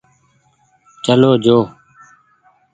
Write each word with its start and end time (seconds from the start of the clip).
چلو 1.03 1.31
جو۔ 1.43 1.57